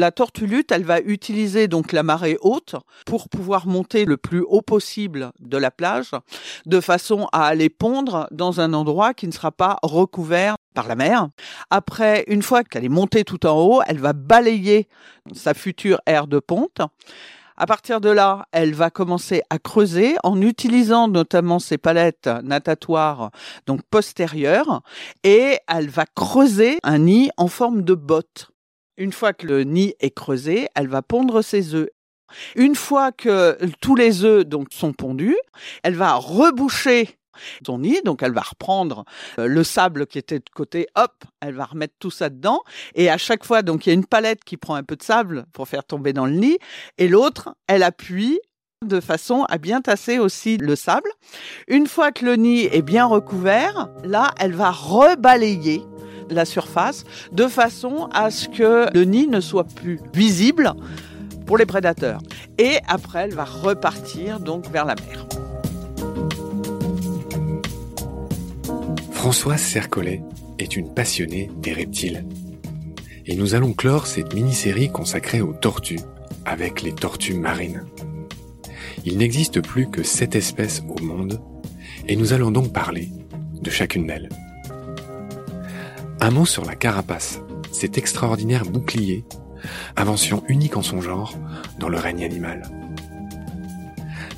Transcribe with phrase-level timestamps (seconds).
[0.00, 2.74] La tortue-lutte, elle va utiliser donc la marée haute
[3.04, 6.12] pour pouvoir monter le plus haut possible de la plage,
[6.64, 10.94] de façon à aller pondre dans un endroit qui ne sera pas recouvert par la
[10.94, 11.28] mer.
[11.68, 14.88] Après, une fois qu'elle est montée tout en haut, elle va balayer
[15.34, 16.80] sa future aire de ponte.
[17.58, 23.32] À partir de là, elle va commencer à creuser en utilisant notamment ses palettes natatoires
[23.66, 24.80] donc postérieures
[25.24, 28.50] et elle va creuser un nid en forme de botte.
[29.00, 31.88] Une fois que le nid est creusé, elle va pondre ses œufs.
[32.54, 35.38] Une fois que tous les œufs donc sont pondus,
[35.82, 37.18] elle va reboucher
[37.66, 39.06] son nid, donc elle va reprendre
[39.38, 42.60] euh, le sable qui était de côté, hop, elle va remettre tout ça dedans,
[42.94, 45.02] et à chaque fois, donc il y a une palette qui prend un peu de
[45.02, 46.58] sable pour faire tomber dans le nid,
[46.98, 48.38] et l'autre, elle appuie
[48.84, 51.10] de façon à bien tasser aussi le sable.
[51.68, 55.82] Une fois que le nid est bien recouvert, là, elle va rebalayer
[56.30, 60.72] la surface de façon à ce que le nid ne soit plus visible
[61.46, 62.20] pour les prédateurs.
[62.58, 65.26] Et après, elle va repartir donc vers la mer.
[69.12, 70.22] Françoise Sercollet
[70.58, 72.24] est une passionnée des reptiles.
[73.26, 76.00] Et nous allons clore cette mini-série consacrée aux tortues
[76.44, 77.84] avec les tortues marines.
[79.04, 81.40] Il n'existe plus que sept espèces au monde
[82.08, 83.08] et nous allons donc parler
[83.60, 84.28] de chacune d'elles.
[86.22, 87.40] Un mot sur la carapace,
[87.72, 89.24] cet extraordinaire bouclier,
[89.96, 91.34] invention unique en son genre
[91.78, 92.62] dans le règne animal.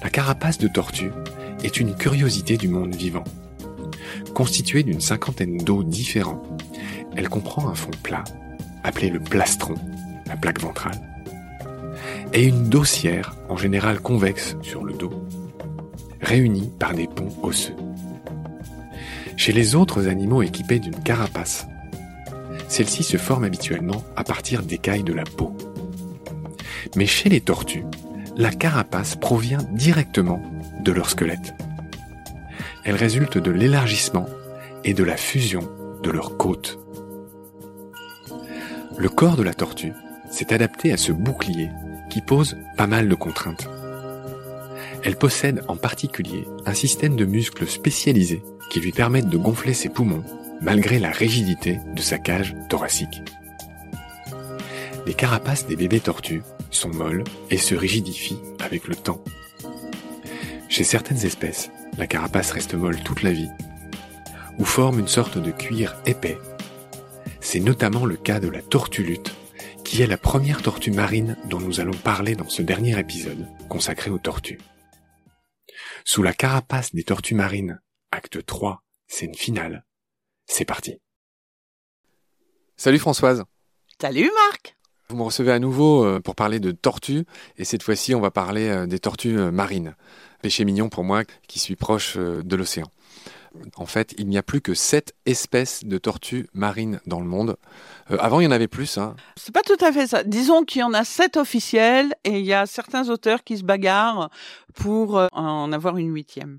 [0.00, 1.10] La carapace de tortue
[1.64, 3.24] est une curiosité du monde vivant.
[4.32, 6.42] Constituée d'une cinquantaine d'os différents,
[7.16, 8.22] elle comprend un fond plat,
[8.84, 9.74] appelé le plastron,
[10.28, 11.00] la plaque ventrale,
[12.32, 15.26] et une dossière, en général convexe sur le dos,
[16.20, 17.74] réunie par des ponts osseux.
[19.36, 21.66] Chez les autres animaux équipés d'une carapace,
[22.72, 25.54] celle-ci se forme habituellement à partir d'écailles de la peau.
[26.96, 27.84] Mais chez les tortues,
[28.34, 30.42] la carapace provient directement
[30.80, 31.54] de leur squelette.
[32.84, 34.24] Elle résulte de l'élargissement
[34.84, 35.68] et de la fusion
[36.02, 36.78] de leurs côtes.
[38.96, 39.92] Le corps de la tortue
[40.30, 41.68] s'est adapté à ce bouclier
[42.08, 43.68] qui pose pas mal de contraintes.
[45.04, 49.90] Elle possède en particulier un système de muscles spécialisés qui lui permettent de gonfler ses
[49.90, 50.24] poumons
[50.62, 53.22] malgré la rigidité de sa cage thoracique.
[55.06, 59.22] Les carapaces des bébés tortues sont molles et se rigidifient avec le temps.
[60.68, 63.50] Chez certaines espèces, la carapace reste molle toute la vie,
[64.58, 66.38] ou forme une sorte de cuir épais.
[67.40, 69.34] C'est notamment le cas de la tortue lutte,
[69.84, 74.10] qui est la première tortue marine dont nous allons parler dans ce dernier épisode consacré
[74.10, 74.60] aux tortues.
[76.04, 77.80] Sous la carapace des tortues marines,
[78.10, 79.84] acte 3, scène finale.
[80.46, 80.98] C'est parti.
[82.76, 83.44] Salut Françoise.
[84.00, 84.76] Salut Marc.
[85.08, 87.24] Vous me recevez à nouveau euh, pour parler de tortues,
[87.58, 89.94] et cette fois-ci on va parler euh, des tortues euh, marines.
[90.40, 92.90] Péché mignon pour moi qui suis proche de l'océan.
[93.76, 97.56] En fait, il n'y a plus que 7 espèces de tortues marines dans le monde.
[98.08, 98.98] avant, il y en avait plus.
[98.98, 99.14] Hein.
[99.36, 100.24] C'est pas tout à fait ça.
[100.24, 103.62] Disons qu'il y en a 7 officiels et il y a certains auteurs qui se
[103.62, 104.30] bagarrent
[104.74, 106.58] pour en avoir une huitième.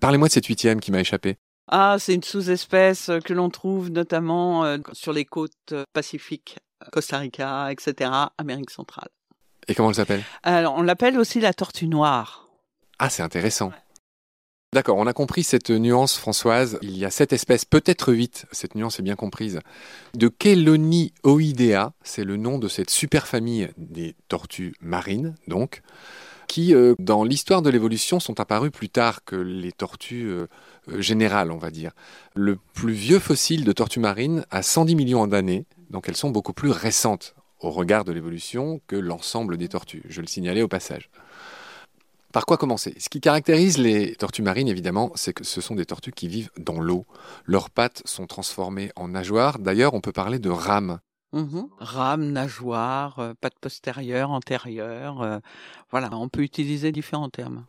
[0.00, 1.38] Parlez-moi de cette huitième qui m'a échappé.
[1.68, 6.58] Ah, c'est une sous-espèce que l'on trouve notamment sur les côtes pacifiques
[6.92, 9.08] Costa Rica, etc., Amérique centrale.
[9.68, 10.22] Et comment elle s'appelle?
[10.42, 12.48] Alors, on l'appelle aussi la tortue noire.
[12.98, 13.72] Ah, c'est intéressant.
[14.72, 16.78] D'accord, on a compris cette nuance, Françoise.
[16.82, 19.60] Il y a sept espèces, peut-être huit, cette nuance est bien comprise.
[20.14, 25.82] De Kelonioidea, c'est le nom de cette superfamille des tortues marines, donc,
[26.46, 30.46] qui, euh, dans l'histoire de l'évolution, sont apparues plus tard que les tortues euh,
[30.90, 31.92] euh, générales, on va dire.
[32.34, 36.52] Le plus vieux fossile de tortues marines a 110 millions d'années, donc elles sont beaucoup
[36.52, 40.02] plus récentes au regard de l'évolution que l'ensemble des tortues.
[40.08, 41.10] Je le signalais au passage.
[42.32, 42.94] Par quoi commencer?
[42.98, 46.50] Ce qui caractérise les tortues marines, évidemment, c'est que ce sont des tortues qui vivent
[46.58, 47.06] dans l'eau.
[47.46, 49.58] Leurs pattes sont transformées en nageoires.
[49.58, 50.98] D'ailleurs, on peut parler de rames.
[51.36, 55.20] Mmh rames, nageoires, euh, pattes postérieures, antérieures.
[55.20, 55.38] Euh,
[55.90, 57.66] voilà, on peut utiliser différents termes.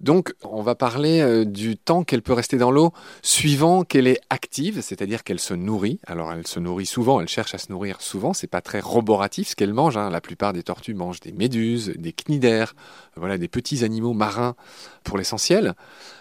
[0.00, 2.92] Donc, on va parler euh, du temps qu'elle peut rester dans l'eau
[3.22, 5.98] suivant qu'elle est active, c'est-à-dire qu'elle se nourrit.
[6.06, 8.32] Alors, elle se nourrit souvent, elle cherche à se nourrir souvent.
[8.32, 9.96] C'est pas très roboratif ce qu'elle mange.
[9.96, 10.10] Hein.
[10.10, 12.76] La plupart des tortues mangent des méduses, des cnidaires,
[13.16, 14.54] voilà, des petits animaux marins
[15.02, 15.74] pour l'essentiel.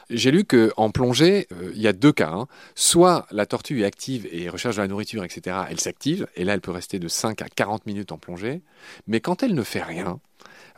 [0.09, 2.31] J'ai lu qu'en plongée, euh, il y a deux cas.
[2.31, 2.47] Hein.
[2.73, 5.55] Soit la tortue est active et recherche de la nourriture, etc.
[5.69, 8.63] Elle s'active, et là, elle peut rester de 5 à 40 minutes en plongée.
[9.05, 10.19] Mais quand elle ne fait rien,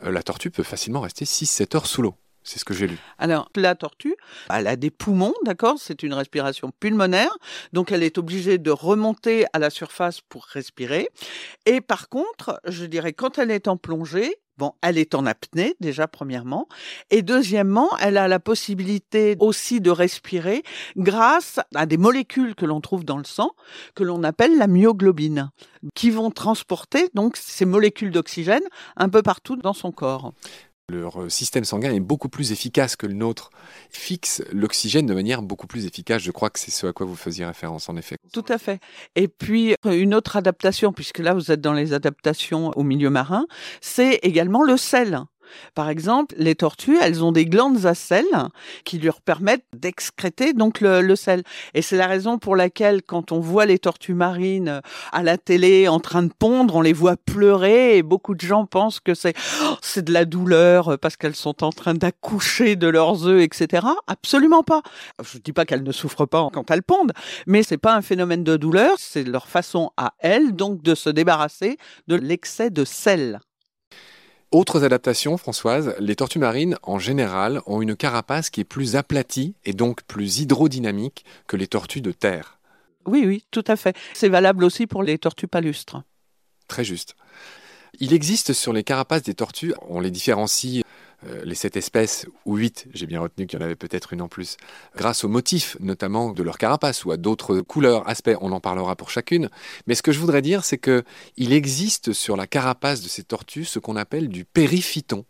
[0.04, 2.14] euh, la tortue peut facilement rester 6-7 heures sous l'eau.
[2.50, 2.98] C'est ce que j'ai lu.
[3.16, 4.16] Alors, la tortue,
[4.52, 7.30] elle a des poumons, d'accord C'est une respiration pulmonaire.
[7.72, 11.10] Donc, elle est obligée de remonter à la surface pour respirer.
[11.64, 15.74] Et par contre, je dirais, quand elle est en plongée, Bon, elle est en apnée
[15.80, 16.68] déjà premièrement,
[17.08, 20.62] et deuxièmement, elle a la possibilité aussi de respirer
[20.98, 23.52] grâce à des molécules que l'on trouve dans le sang,
[23.94, 25.50] que l'on appelle la myoglobine,
[25.94, 28.64] qui vont transporter donc ces molécules d'oxygène
[28.98, 30.34] un peu partout dans son corps.
[30.90, 33.50] Leur euh, système sanguin est beaucoup plus efficace que le nôtre,
[33.90, 36.22] fixe l'oxygène de manière beaucoup plus efficace.
[36.22, 38.16] Je crois que c'est ce à quoi vous faisiez référence, en effet.
[38.32, 38.80] Tout à fait.
[39.14, 43.46] Et puis, une autre adaptation, puisque là, vous êtes dans les adaptations au milieu marin,
[43.80, 45.20] c'est également le sel.
[45.74, 48.26] Par exemple, les tortues, elles ont des glandes à sel
[48.84, 51.42] qui leur permettent d'excréter donc le, sel.
[51.74, 54.80] Et c'est la raison pour laquelle, quand on voit les tortues marines
[55.12, 58.66] à la télé en train de pondre, on les voit pleurer et beaucoup de gens
[58.66, 62.88] pensent que c'est oh, c'est de la douleur parce qu'elles sont en train d'accoucher de
[62.88, 63.86] leurs œufs, etc.
[64.06, 64.82] Absolument pas.
[65.22, 67.12] Je ne dis pas qu'elles ne souffrent pas quand elles pondent,
[67.46, 71.10] mais c'est pas un phénomène de douleur, c'est leur façon à elles donc de se
[71.10, 73.40] débarrasser de l'excès de sel.
[74.52, 79.54] Autres adaptations, Françoise, les tortues marines, en général, ont une carapace qui est plus aplatie
[79.64, 82.58] et donc plus hydrodynamique que les tortues de terre.
[83.06, 83.96] Oui, oui, tout à fait.
[84.12, 86.02] C'est valable aussi pour les tortues palustres.
[86.66, 87.14] Très juste.
[88.02, 90.82] Il existe sur les carapaces des tortues, on les différencie
[91.26, 94.22] euh, les sept espèces, ou huit, j'ai bien retenu qu'il y en avait peut-être une
[94.22, 94.56] en plus,
[94.96, 98.96] grâce aux motifs notamment de leur carapace ou à d'autres couleurs, aspects, on en parlera
[98.96, 99.50] pour chacune.
[99.86, 103.66] Mais ce que je voudrais dire, c'est qu'il existe sur la carapace de ces tortues
[103.66, 105.26] ce qu'on appelle du périphyton.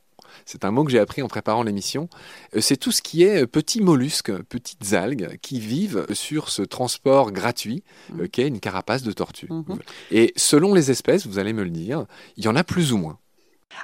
[0.46, 2.08] C'est un mot que j'ai appris en préparant l'émission.
[2.56, 6.62] Euh, c'est tout ce qui est euh, petits mollusques, petites algues qui vivent sur ce
[6.62, 8.28] transport gratuit mmh.
[8.28, 9.48] qu'est une carapace de tortue.
[9.50, 9.64] Mmh.
[10.10, 12.06] Et selon les espèces, vous allez me le dire,
[12.36, 13.18] il y en a plus ou moins.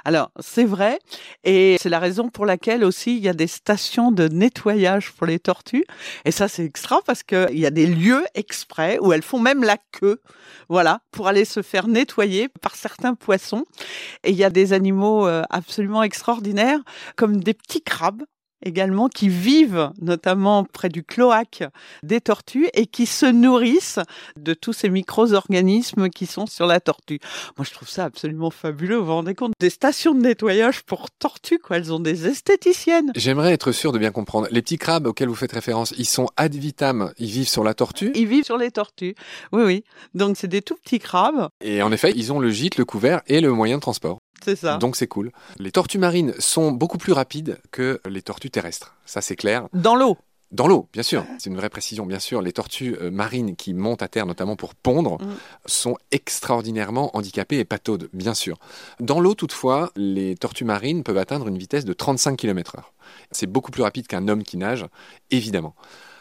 [0.05, 0.99] Alors, c'est vrai,
[1.43, 5.27] et c'est la raison pour laquelle aussi il y a des stations de nettoyage pour
[5.27, 5.85] les tortues.
[6.25, 9.63] Et ça, c'est extra parce qu'il y a des lieux exprès où elles font même
[9.63, 10.21] la queue,
[10.69, 13.65] voilà, pour aller se faire nettoyer par certains poissons.
[14.23, 16.79] Et il y a des animaux euh, absolument extraordinaires,
[17.15, 18.23] comme des petits crabes
[18.65, 21.63] également qui vivent notamment près du cloaque
[22.03, 23.99] des tortues et qui se nourrissent
[24.37, 27.19] de tous ces micro-organismes qui sont sur la tortue.
[27.57, 28.97] Moi, je trouve ça absolument fabuleux.
[28.97, 29.53] Vous vous rendez compte?
[29.59, 31.77] Des stations de nettoyage pour tortues, quoi.
[31.77, 33.11] Elles ont des esthéticiennes.
[33.15, 34.47] J'aimerais être sûr de bien comprendre.
[34.51, 37.73] Les petits crabes auxquels vous faites référence, ils sont ad vitam, ils vivent sur la
[37.73, 38.11] tortue?
[38.15, 39.15] Ils vivent sur les tortues.
[39.51, 39.83] Oui, oui.
[40.13, 41.49] Donc, c'est des tout petits crabes.
[41.61, 44.19] Et en effet, ils ont le gîte, le couvert et le moyen de transport.
[44.43, 44.77] C'est ça.
[44.77, 45.31] Donc c'est cool.
[45.59, 48.95] Les tortues marines sont beaucoup plus rapides que les tortues terrestres.
[49.05, 49.67] Ça c'est clair.
[49.73, 50.17] Dans l'eau.
[50.53, 51.25] Dans l'eau, bien sûr.
[51.39, 52.41] C'est une vraie précision, bien sûr.
[52.41, 55.35] Les tortues euh, marines qui montent à terre, notamment pour pondre, Mm.
[55.65, 58.57] sont extraordinairement handicapées et pataudes, bien sûr.
[59.01, 62.81] Dans l'eau, toutefois, les tortues marines peuvent atteindre une vitesse de 35 km/h.
[63.31, 64.85] C'est beaucoup plus rapide qu'un homme qui nage,
[65.31, 65.75] évidemment.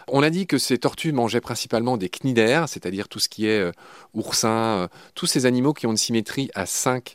[0.08, 3.61] On a dit que ces tortues mangeaient principalement des cnidaires, c'est-à-dire tout ce qui est
[3.61, 3.73] euh,
[4.14, 7.14] oursin, euh, tous ces animaux qui ont une symétrie à 5.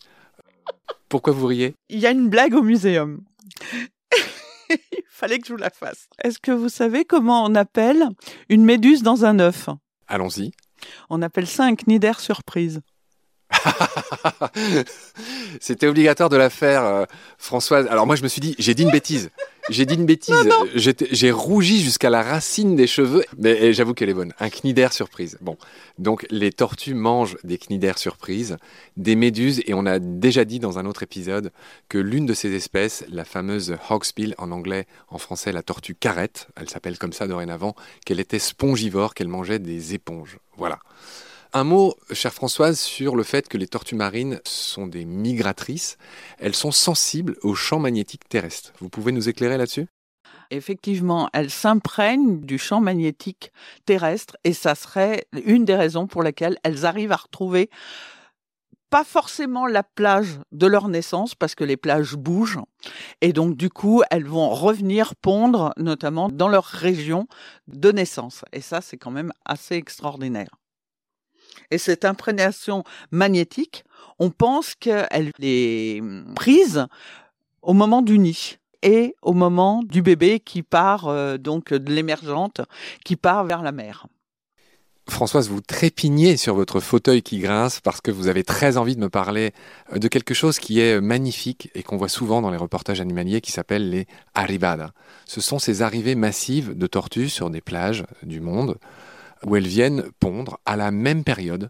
[1.09, 1.75] Pourquoi vous riez?
[1.89, 3.21] Il y a une blague au muséum.
[4.69, 6.07] Il fallait que je vous la fasse.
[6.23, 8.09] Est-ce que vous savez comment on appelle
[8.49, 9.67] une méduse dans un œuf?
[10.07, 10.51] Allons-y.
[11.09, 12.81] On appelle ça un cnidaire surprise.
[15.59, 17.05] C'était obligatoire de la faire, euh,
[17.37, 17.87] Françoise.
[17.87, 19.29] Alors moi, je me suis dit, j'ai dit une bêtise.
[19.69, 20.49] J'ai dit une bêtise.
[20.75, 23.23] J'ai rougi jusqu'à la racine des cheveux.
[23.37, 24.33] Mais eh, j'avoue qu'elle est bonne.
[24.39, 25.37] Un cnidaire surprise.
[25.41, 25.57] Bon.
[25.97, 28.57] Donc, les tortues mangent des cnidaires surprises,
[28.97, 31.51] des méduses, et on a déjà dit dans un autre épisode
[31.89, 36.47] que l'une de ces espèces, la fameuse hawksbill en anglais, en français la tortue carrette,
[36.55, 37.75] elle s'appelle comme ça dorénavant,
[38.05, 40.37] qu'elle était spongivore, qu'elle mangeait des éponges.
[40.57, 40.79] Voilà.
[41.53, 45.97] Un mot, chère Françoise, sur le fait que les tortues marines sont des migratrices.
[46.39, 48.71] Elles sont sensibles aux champs magnétiques terrestres.
[48.79, 49.87] Vous pouvez nous éclairer là-dessus?
[50.49, 53.51] Effectivement, elles s'imprègnent du champ magnétique
[53.85, 57.69] terrestre et ça serait une des raisons pour lesquelles elles arrivent à retrouver
[58.89, 62.59] pas forcément la plage de leur naissance parce que les plages bougent
[63.21, 67.27] et donc du coup elles vont revenir pondre notamment dans leur région
[67.67, 70.60] de naissance et ça c'est quand même assez extraordinaire.
[71.69, 73.83] Et cette imprégnation magnétique,
[74.19, 76.03] on pense qu'elle est
[76.35, 76.87] prise
[77.61, 82.61] au moment du nid et au moment du bébé qui part euh, donc de l'émergente
[83.05, 84.07] qui part vers la mer.
[85.09, 89.01] Françoise, vous trépignez sur votre fauteuil qui grince parce que vous avez très envie de
[89.01, 89.51] me parler
[89.93, 93.41] euh, de quelque chose qui est magnifique et qu'on voit souvent dans les reportages animaliers
[93.41, 94.91] qui s'appelle les arribadas.
[95.25, 98.77] Ce sont ces arrivées massives de tortues sur des plages du monde
[99.45, 101.69] où elles viennent pondre à la même période.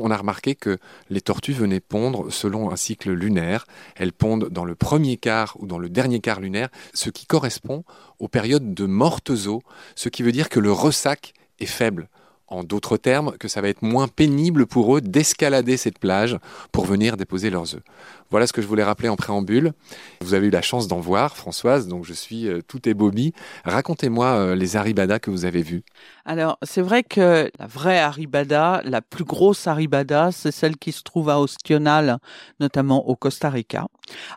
[0.00, 0.78] On a remarqué que
[1.10, 3.66] les tortues venaient pondre selon un cycle lunaire.
[3.96, 7.84] Elles pondent dans le premier quart ou dans le dernier quart lunaire, ce qui correspond
[8.20, 9.62] aux périodes de mortes eaux,
[9.96, 12.08] ce qui veut dire que le ressac est faible.
[12.48, 16.38] En d'autres termes, que ça va être moins pénible pour eux d'escalader cette plage
[16.72, 17.82] pour venir déposer leurs œufs.
[18.30, 19.72] Voilà ce que je voulais rappeler en préambule.
[20.20, 23.32] Vous avez eu la chance d'en voir, Françoise, donc je suis euh, tout ébobie.
[23.64, 25.82] Racontez-moi euh, les arribadas que vous avez vus.
[26.24, 31.02] Alors, c'est vrai que la vraie Arribada, la plus grosse Arribada, c'est celle qui se
[31.02, 32.18] trouve à Ostional,
[32.60, 33.86] notamment au Costa Rica.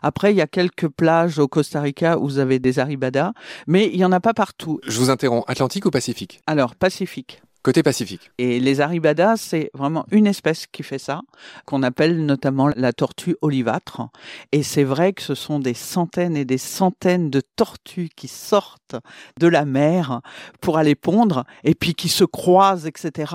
[0.02, 3.32] Après, il y a quelques plages au Costa Rica où vous avez des Arribadas,
[3.66, 4.80] mais il n'y en a pas partout.
[4.86, 6.40] Je vous interromps, Atlantique ou Pacifique?
[6.46, 7.42] Alors, Pacifique.
[7.62, 8.32] Côté Pacifique.
[8.38, 11.20] Et les Arribadas, c'est vraiment une espèce qui fait ça,
[11.64, 14.02] qu'on appelle notamment la tortue olivâtre.
[14.50, 18.96] Et c'est vrai que ce sont des centaines et des centaines de tortues qui sortent
[19.38, 20.22] de la mer
[20.60, 23.32] pour aller pondre et puis qui se croisent, etc.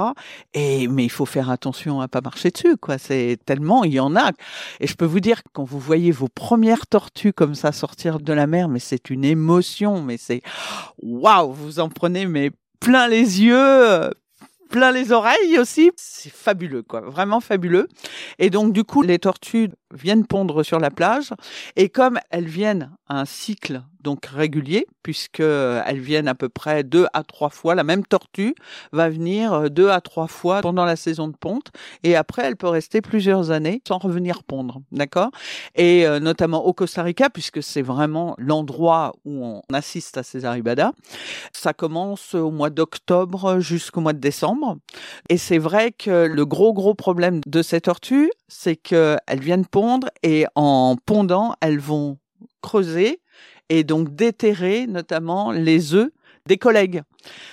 [0.53, 2.97] Et mais il faut faire attention à pas marcher dessus, quoi.
[2.97, 4.31] C'est tellement il y en a.
[4.81, 8.33] Et je peux vous dire quand vous voyez vos premières tortues comme ça sortir de
[8.33, 10.41] la mer, mais c'est une émotion, mais c'est
[11.01, 14.11] waouh, vous en prenez mais plein les yeux,
[14.69, 15.91] plein les oreilles aussi.
[15.95, 17.87] C'est fabuleux, quoi, vraiment fabuleux.
[18.39, 21.33] Et donc, du coup, les tortues viennent pondre sur la plage.
[21.75, 26.83] Et comme elles viennent à un cycle donc régulier, puisque elles viennent à peu près
[26.83, 28.55] deux à trois fois, la même tortue
[28.93, 31.71] va venir deux à trois fois pendant la saison de ponte.
[32.03, 35.31] Et après, elle peut rester plusieurs années sans revenir pondre, d'accord?
[35.75, 40.45] Et euh, notamment au Costa Rica, puisque c'est vraiment l'endroit où on assiste à ces
[40.45, 40.91] arribadas.
[41.51, 44.77] Ça commence au mois d'octobre jusqu'au mois de décembre.
[45.27, 49.65] Et c'est vrai que le gros, gros problème de ces tortues, c'est qu'elles viennent
[50.23, 52.17] et en pondant, elles vont
[52.61, 53.19] creuser
[53.69, 56.11] et donc déterrer notamment les œufs
[56.47, 57.03] des collègues.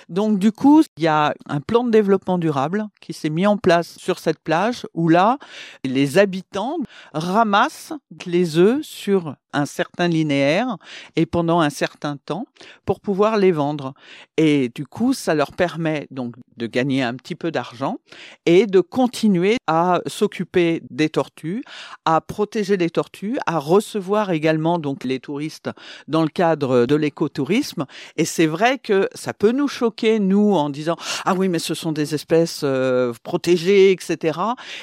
[0.09, 3.57] Donc du coup, il y a un plan de développement durable qui s'est mis en
[3.57, 5.37] place sur cette plage où là,
[5.83, 6.77] les habitants
[7.13, 7.93] ramassent
[8.25, 10.77] les œufs sur un certain linéaire
[11.15, 12.45] et pendant un certain temps
[12.85, 13.93] pour pouvoir les vendre.
[14.37, 17.97] Et du coup, ça leur permet donc de gagner un petit peu d'argent
[18.45, 21.63] et de continuer à s'occuper des tortues,
[22.05, 25.69] à protéger les tortues, à recevoir également donc les touristes
[26.07, 27.85] dans le cadre de l'écotourisme.
[28.17, 31.73] Et c'est vrai que ça peut nous choquer, nous, en disant Ah oui, mais ce
[31.73, 34.39] sont des espèces euh, protégées, etc.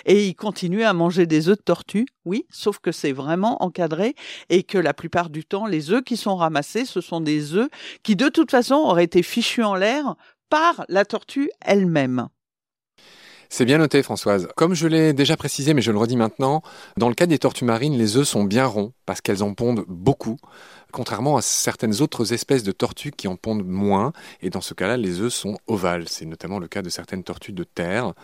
[0.06, 2.06] Et ils continuent à manger des œufs de tortue.
[2.24, 4.14] Oui, sauf que c'est vraiment encadré
[4.48, 7.68] et que la plupart du temps, les œufs qui sont ramassés, ce sont des œufs
[8.02, 10.16] qui, de toute façon, auraient été fichus en l'air
[10.48, 12.28] par la tortue elle-même.
[13.54, 14.48] C'est bien noté, Françoise.
[14.56, 16.62] Comme je l'ai déjà précisé, mais je le redis maintenant,
[16.96, 19.84] dans le cas des tortues marines, les œufs sont bien ronds parce qu'elles en pondent
[19.88, 20.38] beaucoup,
[20.90, 24.14] contrairement à certaines autres espèces de tortues qui en pondent moins.
[24.40, 26.08] Et dans ce cas-là, les œufs sont ovales.
[26.08, 28.14] C'est notamment le cas de certaines tortues de terre.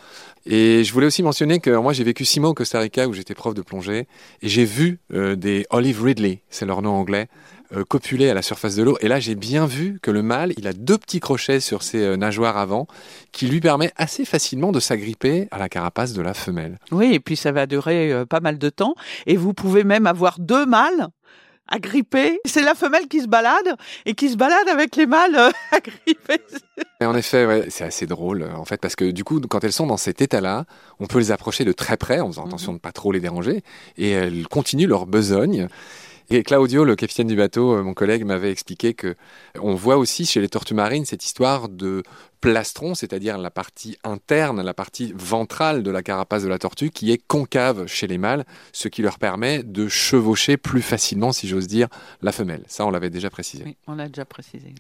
[0.47, 3.13] Et je voulais aussi mentionner que moi, j'ai vécu six mois au Costa Rica où
[3.13, 4.09] j'étais prof de plongée
[4.41, 7.29] et j'ai vu euh, des Olive Ridley, c'est leur nom anglais,
[7.77, 8.97] euh, copuler à la surface de l'eau.
[9.01, 12.03] Et là, j'ai bien vu que le mâle, il a deux petits crochets sur ses
[12.03, 12.87] euh, nageoires avant
[13.31, 16.79] qui lui permet assez facilement de s'agripper à la carapace de la femelle.
[16.93, 18.95] Oui, et puis ça va durer euh, pas mal de temps.
[19.27, 21.09] Et vous pouvez même avoir deux mâles
[21.69, 22.41] agrippés.
[22.47, 25.37] C'est la femelle qui se balade et qui se balade avec les mâles
[25.71, 26.41] agrippés.
[27.01, 29.73] Et en effet, ouais, c'est assez drôle en fait parce que du coup, quand elles
[29.73, 30.65] sont dans cet état-là,
[31.01, 33.21] on peut les approcher de très près en faisant attention de ne pas trop les
[33.21, 33.63] déranger
[33.99, 35.69] et elles continuent leur besogne.
[36.31, 39.17] Et Claudio, le capitaine du bateau, euh, mon collègue, m'avait expliqué que
[39.59, 42.03] on voit aussi chez les tortues marines cette histoire de
[42.43, 47.13] plastron, c'est-à-dire la partie interne, la partie ventrale de la carapace de la tortue, qui
[47.13, 51.67] est concave chez les mâles, ce qui leur permet de chevaucher plus facilement, si j'ose
[51.67, 51.89] dire,
[52.21, 52.63] la femelle.
[52.69, 53.65] Ça, on l'avait déjà précisé.
[53.65, 54.75] Oui, on l'a déjà précisé.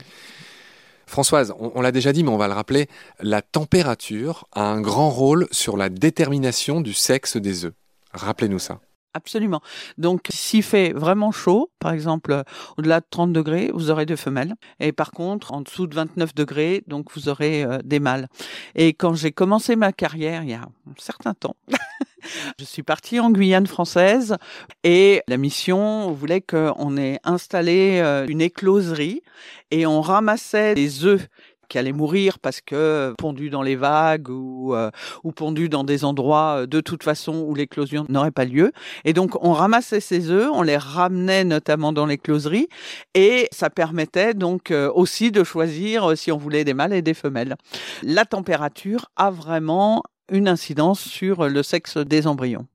[1.06, 2.88] Françoise, on, on l'a déjà dit, mais on va le rappeler,
[3.20, 7.72] la température a un grand rôle sur la détermination du sexe des œufs.
[8.12, 8.80] Rappelez-nous ça.
[9.14, 9.60] Absolument.
[9.96, 12.42] Donc, s'il fait vraiment chaud, par exemple, euh,
[12.76, 14.54] au-delà de 30 degrés, vous aurez des femelles.
[14.80, 18.28] Et par contre, en dessous de 29 degrés, donc vous aurez euh, des mâles.
[18.74, 21.56] Et quand j'ai commencé ma carrière, il y a un certain temps,
[22.58, 24.36] je suis partie en Guyane française
[24.84, 29.22] et la mission voulait qu'on ait installé euh, une écloserie
[29.70, 31.28] et on ramassait des œufs
[31.68, 34.90] qui allaient mourir parce que pondus dans les vagues ou, euh,
[35.24, 38.72] ou pondus dans des endroits euh, de toute façon où l'éclosion n'aurait pas lieu.
[39.04, 42.68] Et donc on ramassait ces œufs, on les ramenait notamment dans l'écloserie
[43.14, 47.14] et ça permettait donc euh, aussi de choisir si on voulait des mâles et des
[47.14, 47.56] femelles.
[48.02, 52.66] La température a vraiment une incidence sur le sexe des embryons.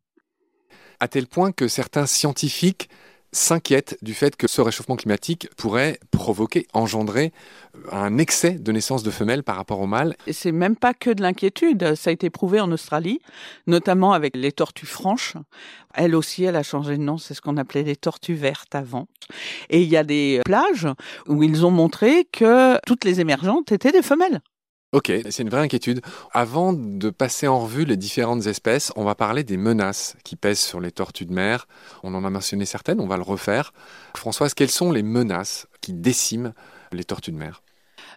[0.99, 2.89] À tel point que certains scientifiques
[3.33, 7.33] s'inquiètent du fait que ce réchauffement climatique pourrait provoquer, engendrer
[7.91, 10.15] un excès de naissance de femelles par rapport aux mâles.
[10.27, 11.95] Et c'est même pas que de l'inquiétude.
[11.95, 13.19] Ça a été prouvé en Australie,
[13.67, 15.35] notamment avec les tortues franches.
[15.93, 17.17] Elle aussi, elle a changé de nom.
[17.17, 19.07] C'est ce qu'on appelait les tortues vertes avant.
[19.69, 20.87] Et il y a des plages
[21.27, 24.41] où ils ont montré que toutes les émergentes étaient des femelles.
[24.93, 26.01] Ok, c'est une vraie inquiétude.
[26.33, 30.59] Avant de passer en revue les différentes espèces, on va parler des menaces qui pèsent
[30.59, 31.67] sur les tortues de mer.
[32.03, 33.73] On en a mentionné certaines, on va le refaire.
[34.15, 36.53] Françoise, quelles sont les menaces qui déciment
[36.91, 37.63] les tortues de mer?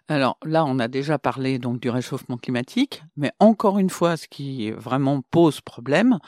[0.08, 4.28] Alors là, on a déjà parlé donc du réchauffement climatique, mais encore une fois, ce
[4.28, 6.18] qui vraiment pose problème,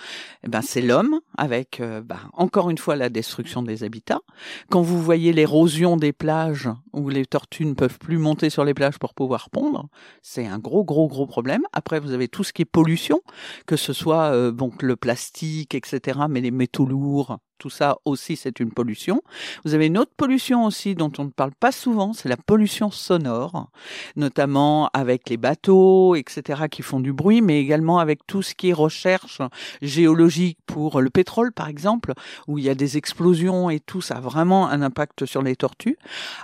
[0.42, 4.20] eh ben, c'est l'homme, avec euh, ben, encore une fois la destruction des habitats.
[4.68, 8.74] Quand vous voyez l'érosion des plages, où les tortues ne peuvent plus monter sur les
[8.74, 9.88] plages pour pouvoir pondre,
[10.22, 11.62] c'est un gros, gros, gros problème.
[11.72, 13.20] Après, vous avez tout ce qui est pollution,
[13.66, 18.36] que ce soit euh, donc le plastique, etc., mais les métaux lourds, tout ça aussi
[18.36, 19.22] c'est une pollution.
[19.64, 22.90] Vous avez une autre pollution aussi dont on ne parle pas souvent, c'est la pollution
[22.90, 23.68] sonore,
[24.16, 28.70] notamment avec les bateaux, etc., qui font du bruit, mais également avec tout ce qui
[28.70, 29.40] est recherche
[29.82, 32.12] géologique pour le pétrole, par exemple,
[32.46, 35.56] où il y a des explosions et tout, ça a vraiment un impact sur les
[35.56, 35.98] tortues.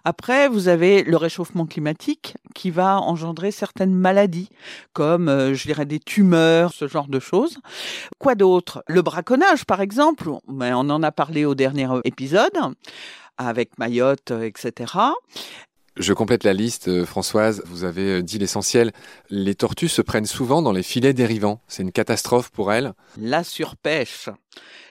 [0.05, 4.51] Après, vous avez le réchauffement climatique qui va engendrer certaines maladies,
[4.93, 7.59] comme, euh, je dirais, des tumeurs, ce genre de choses.
[8.19, 8.83] Quoi d'autre?
[8.89, 12.59] Le braconnage, par exemple, mais on en a parlé au dernier épisode
[13.39, 15.13] avec Mayotte, etc.
[15.97, 17.63] Je complète la liste, euh, Françoise.
[17.67, 18.91] Vous avez euh, dit l'essentiel.
[19.31, 21.61] Les tortues se prennent souvent dans les filets dérivants.
[21.69, 22.95] C'est une catastrophe pour elles.
[23.17, 24.29] La surpêche.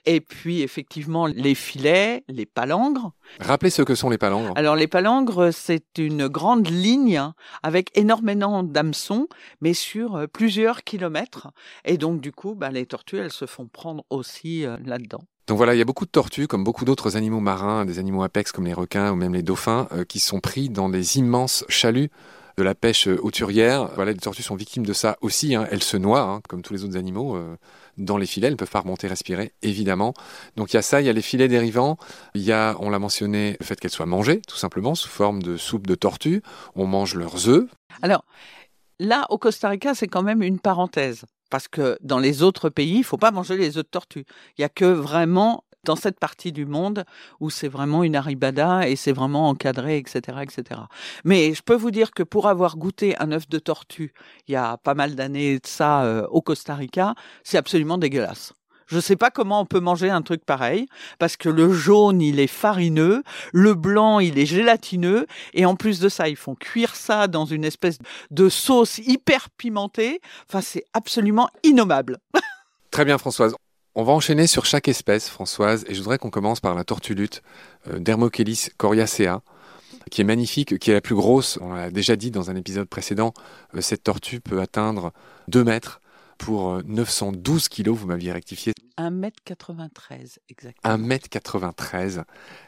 [0.05, 3.11] Et puis, effectivement, les filets, les palangres.
[3.41, 4.53] Rappelez ce que sont les palangres.
[4.55, 7.21] Alors, les palangres, c'est une grande ligne
[7.63, 9.27] avec énormément d'hameçons,
[9.59, 11.49] mais sur euh, plusieurs kilomètres.
[11.83, 15.23] Et donc, du coup, bah, les tortues, elles se font prendre aussi là-dedans.
[15.47, 18.23] Donc voilà, il y a beaucoup de tortues, comme beaucoup d'autres animaux marins, des animaux
[18.23, 21.65] apex comme les requins ou même les dauphins, euh, qui sont pris dans des immenses
[21.67, 22.09] chaluts
[22.57, 23.89] de la pêche euh, hauturière.
[23.95, 25.53] Voilà, les tortues sont victimes de ça aussi.
[25.55, 25.67] Hein.
[25.69, 27.57] Elles se noient, hein, comme tous les autres animaux, euh,
[27.97, 28.47] dans les filets.
[28.47, 30.13] Elles ne peuvent pas remonter, respirer, évidemment.
[30.55, 31.97] Donc il y a ça, il y a les filets dérivants.
[32.35, 35.43] Il y a, on l'a mentionné, le fait qu'elles soient mangées, tout simplement, sous forme
[35.43, 36.41] de soupe de tortue.
[36.75, 37.67] On mange leurs œufs.
[38.01, 38.23] Alors,
[38.99, 42.97] là, au Costa Rica, c'est quand même une parenthèse parce que dans les autres pays,
[42.97, 44.25] il faut pas manger les œufs de tortue.
[44.57, 47.05] Il y a que vraiment dans cette partie du monde
[47.39, 50.81] où c'est vraiment une arribada et c'est vraiment encadré, etc., etc.
[51.25, 54.13] Mais je peux vous dire que pour avoir goûté un œuf de tortue
[54.47, 57.13] il y a pas mal d'années de ça euh, au Costa Rica,
[57.43, 58.53] c'est absolument dégueulasse.
[58.87, 60.87] Je ne sais pas comment on peut manger un truc pareil,
[61.19, 65.99] parce que le jaune, il est farineux, le blanc, il est gélatineux, et en plus
[65.99, 67.97] de ça, ils font cuire ça dans une espèce
[68.31, 70.21] de sauce hyper pimentée.
[70.49, 72.19] Enfin, c'est absolument innommable.
[72.91, 73.55] Très bien, Françoise.
[73.95, 77.13] On va enchaîner sur chaque espèce, Françoise, et je voudrais qu'on commence par la tortue
[77.13, 77.43] lutte,
[77.87, 79.41] euh, Dermochelys coriacea,
[80.09, 81.59] qui est magnifique, qui est la plus grosse.
[81.61, 83.33] On l'a déjà dit dans un épisode précédent,
[83.75, 85.11] euh, cette tortue peut atteindre
[85.47, 86.01] 2 mètres
[86.43, 88.73] pour 912 euh, kilos, vous m'aviez rectifié.
[88.97, 90.97] 1m93, exactement.
[90.97, 92.23] 1m93.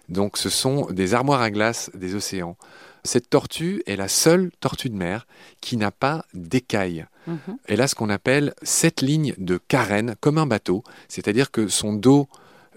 [0.07, 2.55] Donc ce sont des armoires à glace des océans.
[3.03, 5.27] Cette tortue est la seule tortue de mer
[5.59, 7.05] qui n'a pas d'écailles.
[7.27, 7.57] Mhm.
[7.65, 11.93] Elle a ce qu'on appelle sept lignes de carène, comme un bateau, c'est-à-dire que son
[11.93, 12.29] dos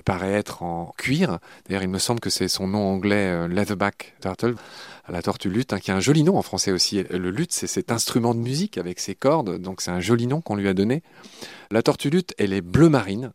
[0.05, 1.39] paraît être en cuir.
[1.67, 4.57] D'ailleurs, il me semble que c'est son nom anglais euh, Leatherback Turtle,
[5.09, 7.03] la tortue lutte, hein, qui a un joli nom en français aussi.
[7.11, 10.41] Le lutte, c'est cet instrument de musique avec ses cordes, donc c'est un joli nom
[10.41, 11.03] qu'on lui a donné.
[11.71, 13.33] La tortue lutte, elle est bleu marine,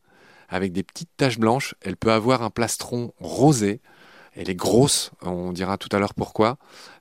[0.49, 1.75] avec des petites taches blanches.
[1.81, 3.81] Elle peut avoir un plastron rosé.
[4.35, 6.57] Elle est grosse, on dira tout à l'heure pourquoi.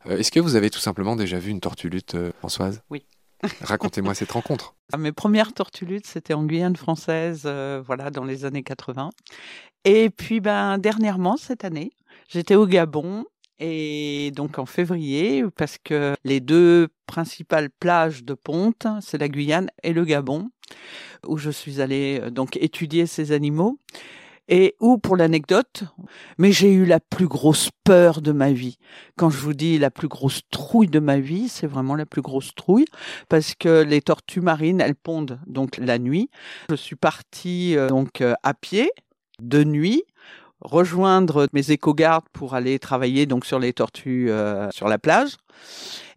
[0.06, 2.82] Euh, est-ce que vous avez tout simplement déjà vu une tortue lutte, euh, Françoise?
[2.90, 3.06] Oui.
[3.62, 4.74] Racontez-moi cette rencontre.
[4.92, 9.10] Ah, mes premières tortulutes, c'était en Guyane française, euh, voilà, dans les années 80.
[9.84, 11.92] Et puis, ben, dernièrement, cette année,
[12.28, 13.24] j'étais au Gabon
[13.58, 19.70] et donc en février, parce que les deux principales plages de ponte, c'est la Guyane
[19.82, 20.50] et le Gabon,
[21.26, 23.78] où je suis allée euh, donc étudier ces animaux
[24.48, 25.84] et où, pour l'anecdote,
[26.36, 28.76] mais j'ai eu la plus grosse peur de ma vie.
[29.16, 32.22] Quand je vous dis la plus grosse trouille de ma vie, c'est vraiment la plus
[32.22, 32.86] grosse trouille,
[33.28, 36.28] parce que les tortues marines, elles pondent donc la nuit.
[36.70, 38.90] Je suis partie euh, donc euh, à pied
[39.40, 40.02] de nuit
[40.62, 45.36] rejoindre mes éco-gardes pour aller travailler donc sur les tortues euh, sur la plage.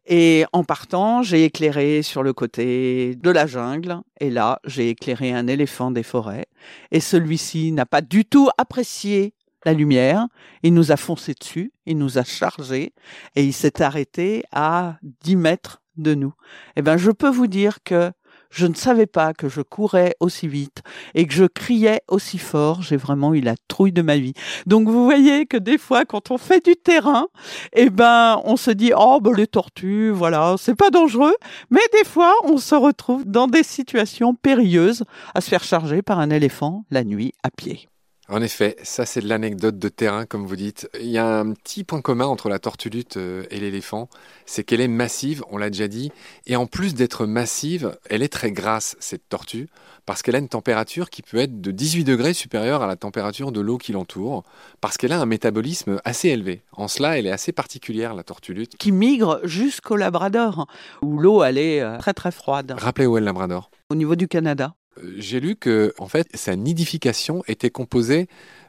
[0.08, 4.02] Et en partant, j'ai éclairé sur le côté de la jungle.
[4.20, 6.46] Et là, j'ai éclairé un éléphant des forêts.
[6.92, 9.34] Et celui-ci n'a pas du tout apprécié
[9.66, 10.28] la lumière.
[10.62, 12.94] Il nous a foncé dessus, il nous a chargé
[13.36, 16.34] et il s'est arrêté à 10 mètres de nous.
[16.76, 18.12] Eh ben, je peux vous dire que
[18.56, 20.82] je ne savais pas que je courais aussi vite
[21.14, 22.82] et que je criais aussi fort.
[22.82, 24.34] J'ai vraiment eu la trouille de ma vie.
[24.66, 27.28] Donc vous voyez que des fois, quand on fait du terrain,
[27.74, 31.36] eh ben, on se dit oh ben les tortues, voilà, c'est pas dangereux.
[31.70, 36.20] Mais des fois, on se retrouve dans des situations périlleuses à se faire charger par
[36.20, 37.90] un éléphant la nuit à pied.
[38.28, 40.90] En effet, ça c'est de l'anecdote de terrain, comme vous dites.
[41.00, 44.10] Il y a un petit point commun entre la tortue lutte euh, et l'éléphant,
[44.48, 46.12] c'est qu'elle est massive, on l'a déjà dit,
[46.48, 49.68] et en plus d'être massive, elle est très grasse, cette tortue,
[50.08, 53.52] parce qu'elle a une température qui peut être de 18 degrés supérieure à la température
[53.52, 54.44] de l'eau qui l'entoure,
[54.82, 56.64] parce qu'elle a un métabolisme assez élevé.
[56.72, 58.76] En cela, elle est assez particulière, la tortue lutte.
[58.78, 60.66] Qui migre jusqu'au Labrador,
[61.04, 62.74] où l'eau, elle est euh, très très froide.
[62.76, 63.70] Rappelez où est le Labrador?
[63.92, 64.74] Au niveau du Canada.
[65.18, 68.28] J'ai lu que en fait sa nidification était composée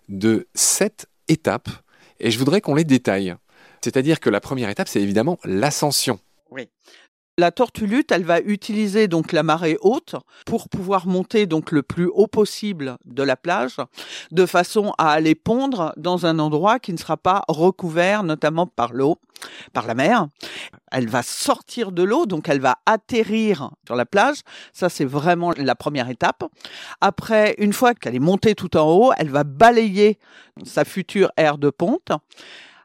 [0.08, 1.68] de sept étapes
[2.20, 3.34] et je voudrais qu'on les détaille.
[3.82, 6.18] C'est-à-dire que la première étape, c'est évidemment l'ascension.
[6.50, 6.68] Oui.
[7.38, 10.14] La tortue lutte, elle va utiliser donc la marée haute
[10.46, 13.76] pour pouvoir monter donc le plus haut possible de la plage,
[14.30, 18.94] de façon à aller pondre dans un endroit qui ne sera pas recouvert, notamment par
[18.94, 19.18] l'eau,
[19.74, 20.28] par la mer.
[20.90, 24.38] Elle va sortir de l'eau, donc elle va atterrir sur la plage.
[24.72, 26.42] Ça, c'est vraiment la première étape.
[27.02, 30.18] Après, une fois qu'elle est montée tout en haut, elle va balayer
[30.64, 32.12] sa future aire de ponte.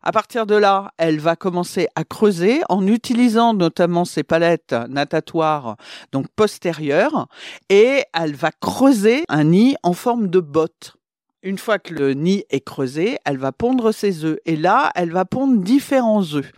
[0.04, 5.78] À partir de là, elle va commencer à creuser en utilisant notamment ses palettes natatoires
[6.12, 7.28] donc postérieures
[7.70, 10.96] et elle va creuser un nid en forme de botte.
[11.44, 14.38] Une fois que le nid est creusé, elle va pondre ses œufs.
[14.46, 16.52] Et là, elle va pondre différents œufs.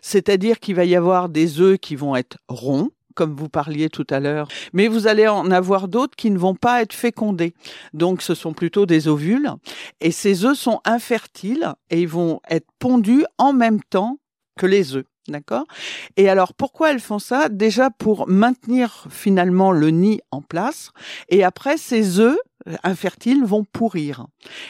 [0.00, 4.06] C'est-à-dire qu'il va y avoir des œufs qui vont être ronds, comme vous parliez tout
[4.08, 4.48] à l'heure.
[4.72, 7.52] Mais vous allez en avoir d'autres qui ne vont pas être fécondés.
[7.92, 9.50] Donc ce sont plutôt des ovules.
[10.00, 14.16] Et ces œufs sont infertiles et ils vont être pondus en même temps
[14.58, 15.04] que les œufs.
[15.28, 15.64] D'accord?
[16.16, 17.50] Et alors, pourquoi elles font ça?
[17.50, 20.92] Déjà pour maintenir finalement le nid en place.
[21.28, 22.38] Et après, ces œufs
[22.82, 24.26] infertiles vont pourrir.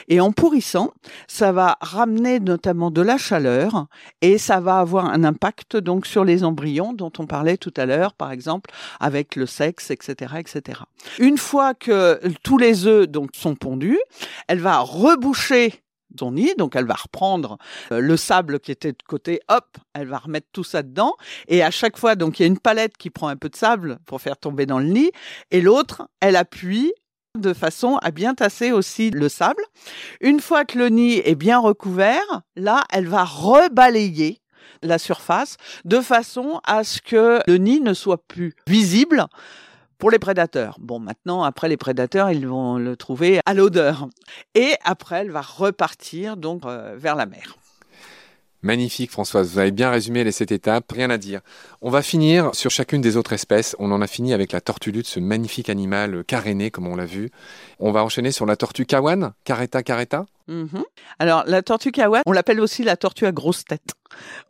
[0.09, 0.93] Et en pourrissant,
[1.27, 3.87] ça va ramener notamment de la chaleur
[4.21, 7.87] et ça va avoir un impact donc sur les embryons dont on parlait tout à
[7.87, 10.81] l'heure, par exemple avec le sexe, etc., etc.
[11.19, 14.01] Une fois que tous les œufs donc sont pondus,
[14.49, 15.83] elle va reboucher
[16.19, 17.57] son nid, donc elle va reprendre
[17.93, 21.15] euh, le sable qui était de côté, hop, elle va remettre tout ça dedans,
[21.49, 23.57] et à chaque fois, donc il y a une palette qui prend un peu de
[23.57, 25.13] sable pour faire tomber dans le nid,
[25.51, 26.93] et l'autre, elle appuie
[27.39, 29.63] de façon à bien tasser aussi le sable.
[30.21, 34.41] Une fois que le nid est bien recouvert, là, elle va rebalayer
[34.83, 39.27] la surface de façon à ce que le nid ne soit plus visible
[39.99, 40.77] pour les prédateurs.
[40.81, 44.09] Bon, maintenant, après les prédateurs, ils vont le trouver à l'odeur.
[44.55, 47.60] Et après, elle va repartir donc euh, vers la mer.
[48.63, 51.41] Magnifique Françoise, vous avez bien résumé les sept étapes, rien à dire.
[51.81, 53.75] On va finir sur chacune des autres espèces.
[53.79, 57.07] On en a fini avec la tortue lutte, ce magnifique animal caréné comme on l'a
[57.07, 57.31] vu.
[57.79, 60.27] On va enchaîner sur la tortue kawan, careta careta.
[60.51, 60.83] Mhm.
[61.21, 63.93] Alors la tortue kawan, on l'appelle aussi la tortue à grosse tête.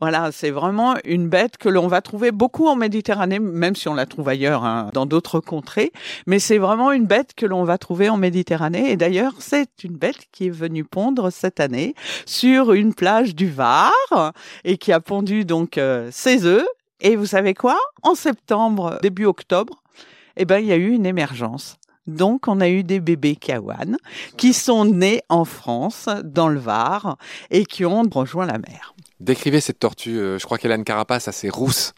[0.01, 3.95] Voilà, c'est vraiment une bête que l'on va trouver beaucoup en Méditerranée, même si on
[3.95, 5.93] la trouve ailleurs, hein, dans d'autres contrées.
[6.27, 8.91] Mais c'est vraiment une bête que l'on va trouver en Méditerranée.
[8.91, 13.51] Et d'ailleurs, c'est une bête qui est venue pondre cette année sur une plage du
[13.51, 13.93] Var
[14.65, 16.67] et qui a pondu donc euh, ses œufs.
[17.03, 17.79] Et vous savez quoi?
[18.03, 19.83] En septembre, début octobre,
[20.39, 21.77] eh ben, il y a eu une émergence.
[22.07, 23.97] Donc, on a eu des bébés kawan
[24.37, 27.17] qui sont nés en France, dans le Var,
[27.51, 28.95] et qui ont rejoint la mer.
[29.21, 31.93] Décrivez cette tortue, euh, je crois qu'elle a une carapace assez rousse.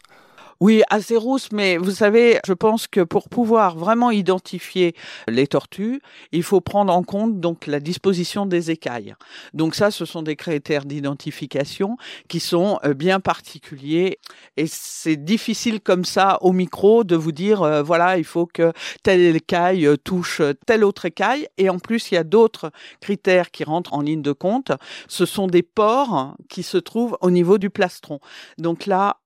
[0.59, 4.95] Oui, assez rousse, mais vous savez, je pense que pour pouvoir vraiment identifier
[5.27, 9.15] les tortues, il faut prendre en compte donc la disposition des écailles.
[9.53, 14.19] Donc ça, ce sont des critères d'identification qui sont euh, bien particuliers
[14.57, 18.71] et c'est difficile comme ça au micro de vous dire euh, voilà, il faut que
[19.03, 23.63] telle écaille touche telle autre écaille et en plus il y a d'autres critères qui
[23.63, 24.71] rentrent en ligne de compte.
[25.07, 28.19] Ce sont des pores qui se trouvent au niveau du plastron.
[28.57, 29.17] Donc là,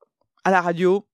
[0.43, 1.05] à la radio,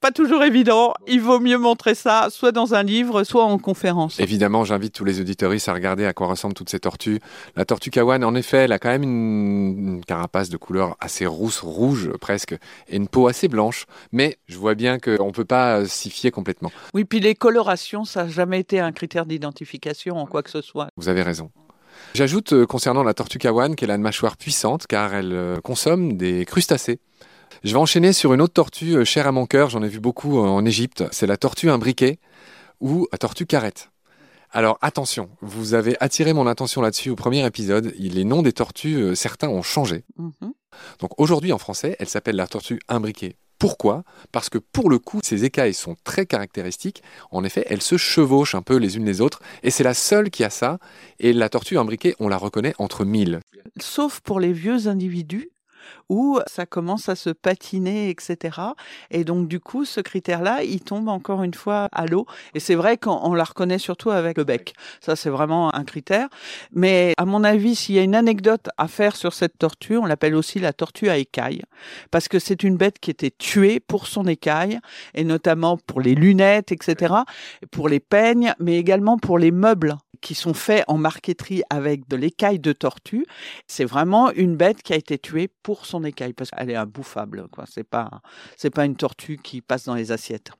[0.00, 0.94] pas toujours évident.
[1.06, 4.20] Il vaut mieux montrer ça soit dans un livre, soit en conférence.
[4.20, 7.20] Évidemment, j'invite tous les auditoristes à regarder à quoi ressemblent toutes ces tortues.
[7.56, 11.60] La tortue kawan, en effet, elle a quand même une, carapace de couleur assez rousse,
[11.60, 12.52] rouge presque,
[12.88, 13.86] et une peau assez blanche.
[14.12, 16.70] Mais je vois bien qu'on ne peut pas s'y fier complètement.
[16.94, 20.60] Oui, puis les colorations, ça n'a jamais été un critère d'identification en quoi que ce
[20.60, 20.88] soit.
[20.96, 21.50] Vous avez raison.
[22.14, 26.16] J'ajoute euh, concernant la tortue kawan qu'elle a une mâchoire puissante car elle euh, consomme
[26.16, 26.98] des crustacés.
[27.64, 30.00] Je vais enchaîner sur une autre tortue euh, chère à mon cœur, j'en ai vu
[30.00, 32.18] beaucoup euh, en Égypte, c'est la tortue imbriquée
[32.80, 33.90] ou la tortue carrette.
[34.50, 38.96] Alors attention, vous avez attiré mon attention là-dessus au premier épisode, les noms des tortues,
[38.96, 40.04] euh, certains ont changé.
[40.16, 40.52] Mhm.
[41.00, 43.36] Donc aujourd'hui en français, elle s'appelle la tortue imbriquée.
[43.58, 44.04] Pourquoi?
[44.32, 47.02] Parce que pour le coup, ces écailles sont très caractéristiques.
[47.30, 50.30] En effet, elles se chevauchent un peu les unes les autres, et c'est la seule
[50.30, 50.78] qui a ça.
[51.20, 53.40] Et la tortue imbriquée, on la reconnaît entre mille.
[53.80, 55.50] Sauf pour les vieux individus
[56.08, 58.58] où ça commence à se patiner, etc.
[59.10, 62.26] Et donc du coup, ce critère-là, il tombe encore une fois à l'eau.
[62.54, 64.74] Et c'est vrai qu'on la reconnaît surtout avec le bec.
[65.00, 66.28] Ça, c'est vraiment un critère.
[66.72, 70.06] Mais à mon avis, s'il y a une anecdote à faire sur cette tortue, on
[70.06, 71.62] l'appelle aussi la tortue à écailles,
[72.10, 74.78] parce que c'est une bête qui était tuée pour son écaille,
[75.14, 77.14] et notamment pour les lunettes, etc.,
[77.70, 82.16] pour les peignes, mais également pour les meubles qui sont faits en marqueterie avec de
[82.16, 83.26] l'écaille de tortue.
[83.66, 87.48] C'est vraiment une bête qui a été tuée pour son écaille parce qu'elle est imbouffable.
[87.48, 87.64] Quoi.
[87.68, 88.22] C'est pas,
[88.56, 90.50] c'est pas une tortue qui passe dans les assiettes.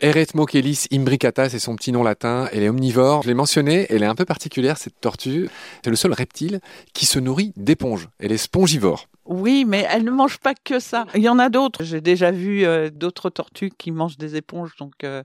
[0.00, 2.48] Eretmochelys imbricata, c'est son petit nom latin.
[2.52, 3.22] Elle est omnivore.
[3.22, 5.48] Je l'ai mentionné, elle est un peu particulière, cette tortue.
[5.84, 6.60] C'est le seul reptile
[6.94, 8.08] qui se nourrit d'éponges.
[8.18, 9.08] Elle est spongivore.
[9.26, 11.06] Oui, mais elle ne mange pas que ça.
[11.14, 11.84] Il y en a d'autres.
[11.84, 14.74] J'ai déjà vu euh, d'autres tortues qui mangent des éponges.
[14.78, 15.22] Donc, euh,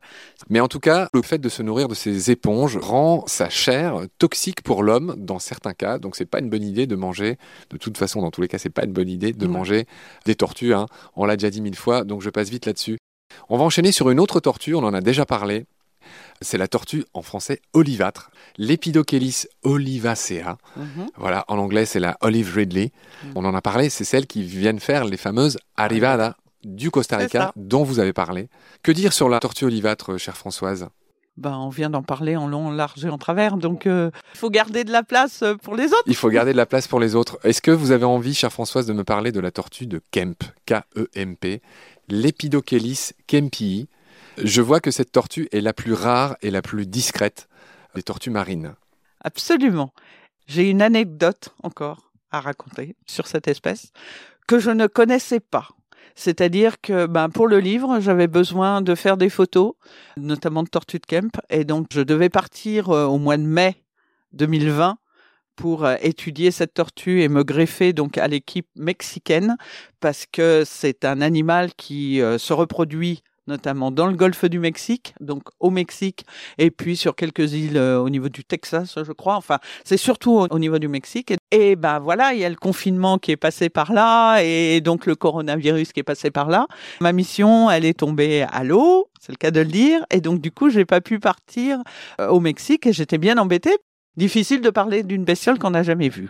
[0.50, 4.02] Mais en tout cas, le fait de se nourrir de ces éponges rend sa chair
[4.20, 5.98] toxique pour l'homme dans certains cas.
[5.98, 7.38] Donc c'est pas une bonne idée de manger.
[7.72, 9.88] De toute façon, dans tous les cas, c'est pas une bonne idée de manger
[10.26, 10.74] des tortues.
[10.74, 10.86] Hein.
[11.16, 12.98] On l'a déjà dit mille fois, donc je passe vite là-dessus.
[13.50, 15.66] On va enchaîner sur une autre tortue, on en a déjà parlé.
[16.42, 20.58] C'est la tortue en français olivâtre, l'Epidochelys olivacea.
[20.76, 21.08] Mhm.
[21.18, 22.92] Voilà, en anglais c'est la Olive Ridley.
[23.24, 23.32] Mhm.
[23.36, 27.52] On en a parlé, c'est celle qui viennent faire les fameuses arrivadas du Costa Rica
[27.56, 28.50] dont vous avez parlé.
[28.84, 30.88] Que dire sur la tortue olivâtre, chère Françoise?
[31.38, 34.38] Ben, on vient d'en parler en long, en large et en travers, donc euh, il
[34.38, 36.04] faut garder de la place euh, pour les autres.
[36.08, 37.38] Il faut garder de la place pour les autres.
[37.44, 40.46] Est-ce que vous avez envie, chère Françoise, de me parler de la tortue de Kemp,
[40.66, 41.62] K-E-M-P,
[42.10, 43.88] l'Epidochelys kempii
[44.38, 47.48] Je vois que cette tortue est la plus rare et la plus discrète
[47.96, 48.76] des tortues marines.
[49.22, 49.94] Absolument.
[50.48, 53.92] J'ai une anecdote encore à raconter sur cette espèce
[54.48, 55.70] que je ne connaissais pas.
[56.16, 59.74] C'est-à-dire que ben, pour le livre, j'avais besoin de faire des photos,
[60.18, 63.84] notamment de tortues de Kemp, et donc je devais partir euh, au mois de mai
[64.34, 64.98] 2020
[65.56, 69.58] pour euh, étudier cette tortue et me greffer donc à l'équipe mexicaine
[70.00, 75.14] parce que c'est un animal qui euh, se reproduit notamment dans le golfe du Mexique,
[75.20, 76.26] donc au Mexique,
[76.58, 79.36] et puis sur quelques îles euh, au niveau du Texas, je crois.
[79.36, 81.32] Enfin, c'est surtout au, niveau du Mexique.
[81.52, 85.06] Et, ben voilà, il y a le confinement qui est passé par là, et donc
[85.06, 86.66] le coronavirus qui est passé par là.
[87.02, 90.42] Ma mission, elle est tombée à l'eau, c'est le cas de le dire, et donc
[90.42, 91.84] du coup, j'ai pas pu partir
[92.18, 93.78] au Mexique, et j'étais bien embêtée.
[94.18, 96.30] Difficile de parler d'une bestiole qu'on n'a jamais vue.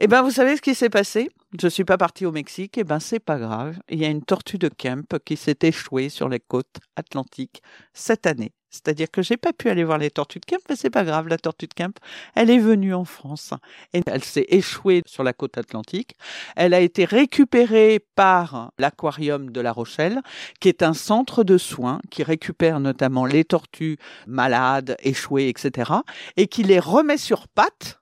[0.00, 1.30] Eh ben, vous savez ce qui s'est passé?
[1.60, 2.78] Je suis pas partie au Mexique.
[2.78, 3.78] Eh ben, c'est pas grave.
[3.88, 7.62] Il y a une tortue de Kemp qui s'est échouée sur les côtes atlantiques
[7.92, 8.50] cette année.
[8.70, 11.28] C'est-à-dire que j'ai pas pu aller voir les tortues de Kemp, mais c'est pas grave.
[11.28, 11.96] La tortue de Kemp,
[12.34, 13.54] elle est venue en France
[13.92, 16.16] et elle s'est échouée sur la côte atlantique.
[16.56, 20.22] Elle a été récupérée par l'aquarium de La Rochelle,
[20.58, 25.92] qui est un centre de soins qui récupère notamment les tortues malades, échouées, etc.,
[26.36, 28.00] et qui les remet sur pattes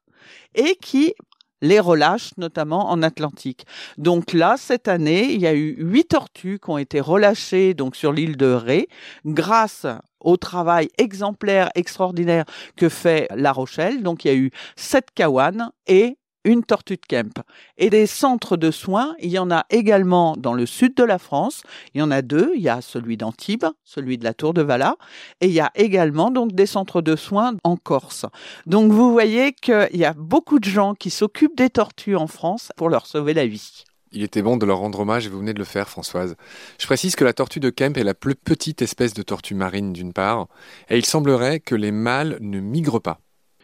[0.54, 1.14] et qui
[1.62, 3.64] les relâche notamment en Atlantique.
[3.96, 7.96] Donc là, cette année, il y a eu huit tortues qui ont été relâchées donc
[7.96, 8.88] sur l'île de Ré
[9.24, 9.86] grâce
[10.20, 12.44] au travail exemplaire, extraordinaire
[12.76, 14.02] que fait La Rochelle.
[14.02, 17.40] Donc il y a eu sept cawanes et une tortue de Kemp.
[17.78, 21.18] Et des centres de soins, il y en a également dans le sud de la
[21.18, 21.62] France.
[21.94, 22.52] Il y en a deux.
[22.54, 24.96] Il y a celui d'Antibes, celui de la Tour de Valas,
[25.40, 28.26] et il y a également donc des centres de soins en Corse.
[28.66, 32.70] Donc vous voyez qu'il y a beaucoup de gens qui s'occupent des tortues en France
[32.76, 33.84] pour leur sauver la vie.
[34.14, 36.36] Il était bon de leur rendre hommage et vous venez de le faire, Françoise.
[36.78, 39.94] Je précise que la tortue de Kemp est la plus petite espèce de tortue marine
[39.94, 40.48] d'une part,
[40.90, 43.21] et il semblerait que les mâles ne migrent pas.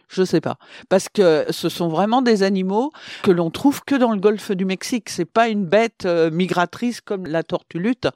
[0.09, 0.57] Je sais pas.
[0.89, 2.91] Parce que ce sont vraiment des animaux
[3.21, 5.09] que l'on trouve que dans le golfe du Mexique.
[5.09, 8.07] C'est pas une bête euh, migratrice comme la tortue lutte.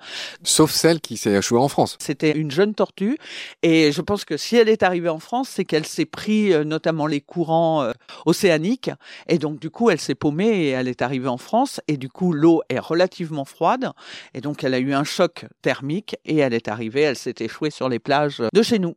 [0.43, 1.97] Sauf celle qui s'est échouée en France.
[1.99, 3.17] C'était une jeune tortue.
[3.61, 6.63] Et je pense que si elle est arrivée en France, c'est qu'elle s'est pris euh,
[6.63, 7.91] notamment les courants euh,
[8.25, 8.89] océaniques.
[9.27, 11.79] Et donc, du coup, elle s'est paumée et elle est arrivée en France.
[11.87, 13.91] Et du coup, l'eau est relativement froide.
[14.33, 17.69] Et donc, elle a eu un choc thermique et elle est arrivée, elle s'est échouée
[17.69, 18.95] sur les plages de chez nous.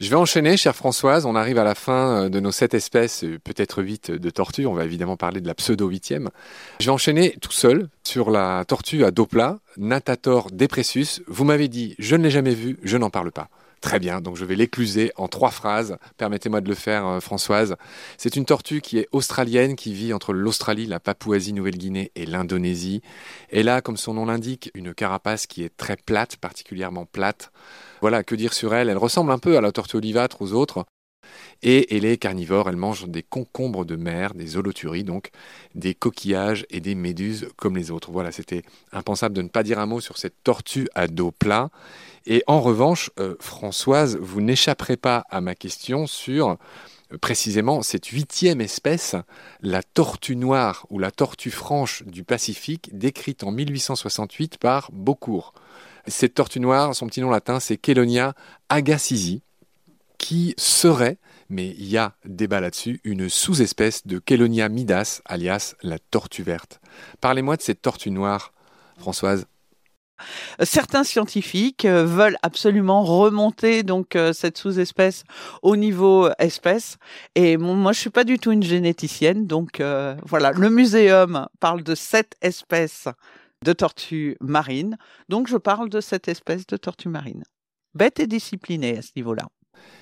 [0.00, 1.24] Je vais enchaîner, chère Françoise.
[1.24, 4.66] On arrive à la fin euh, de nos sept espèces, euh, peut-être huit de tortues.
[4.66, 6.30] On va évidemment parler de la pseudo-huitième.
[6.80, 11.22] Je vais enchaîner tout seul sur la tortue à dos plat, Natator depressus.
[11.28, 13.48] Vous m'avez dit, je ne l'ai jamais vue, je n'en parle pas.
[13.84, 15.98] Très bien, donc je vais l'écluser en trois phrases.
[16.16, 17.76] Permettez-moi de le faire, euh, Françoise.
[18.16, 23.02] C'est une tortue qui est australienne, qui vit entre l'Australie, la Papouasie-Nouvelle-Guinée et l'Indonésie.
[23.50, 27.52] Elle a, comme son nom l'indique, une carapace qui est très plate, particulièrement plate.
[28.04, 28.90] Voilà, que dire sur elle?
[28.90, 30.84] Elle ressemble un peu à la tortue olivâtre aux autres.
[31.62, 35.30] Et elle est carnivore, elle mange des concombres de mer, des holoturies, donc
[35.74, 38.10] des coquillages et des méduses comme les autres.
[38.12, 38.62] Voilà, c'était
[38.92, 41.70] impensable de ne pas dire un mot sur cette tortue à dos plat.
[42.26, 46.58] Et en revanche, euh, Françoise, vous n'échapperez pas à ma question sur
[47.14, 49.16] euh, précisément cette huitième espèce,
[49.62, 55.54] la tortue noire ou la tortue franche du Pacifique, décrite en 1868 par Beaucourt.
[56.06, 58.34] Cette tortue noire, son petit nom latin, c'est Chelonia
[58.68, 59.42] agassizi,
[60.18, 65.98] qui serait, mais il y a débat là-dessus, une sous-espèce de Chelonia midas, alias la
[65.98, 66.80] tortue verte.
[67.20, 68.52] Parlez-moi de cette tortue noire,
[68.98, 69.46] Françoise.
[70.62, 75.24] Certains scientifiques euh, veulent absolument remonter donc euh, cette sous-espèce
[75.62, 76.98] au niveau espèce.
[77.34, 80.52] Et moi, je suis pas du tout une généticienne, donc euh, voilà.
[80.52, 83.08] Le muséum parle de sept espèces
[83.64, 84.96] de tortues marines,
[85.28, 87.42] donc je parle de cette espèce de tortue marine.
[87.94, 89.48] Bête et disciplinée à ce niveau-là.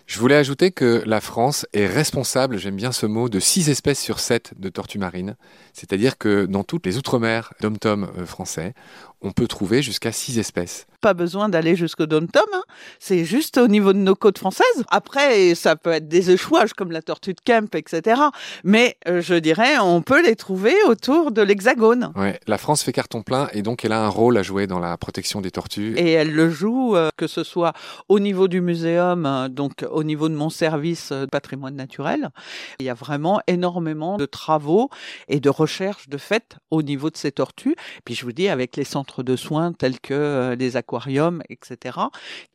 [0.07, 4.01] Je voulais ajouter que la France est responsable, j'aime bien ce mot, de 6 espèces
[4.01, 5.37] sur 7 de tortues marines.
[5.73, 8.75] C'est-à-dire que dans toutes les outre-mer dom-tom français,
[9.23, 10.87] on peut trouver jusqu'à six espèces.
[11.01, 12.63] Pas besoin d'aller jusqu'au Dom-Tom, hein.
[13.01, 14.85] c'est juste au niveau de nos côtes françaises.
[14.91, 18.21] Après, ça peut être des échouages comme la tortue de Kemp, etc.
[18.63, 22.13] Mais euh, je dirais, on peut les trouver autour de l'Hexagone.
[22.15, 24.79] Ouais, la France fait carton plein et donc elle a un rôle à jouer dans
[24.79, 25.95] la protection des tortues.
[25.97, 27.73] Et elle le joue, euh, que ce soit
[28.09, 32.31] au niveau du muséum, euh, donc au niveau de mon service de patrimoine naturel.
[32.79, 34.89] Il y a vraiment énormément de travaux
[35.29, 37.77] et de recherches de fait au niveau de ces tortues.
[38.05, 41.99] Puis je vous dis, avec les centres de soins tels que les euh, aquariums, etc.,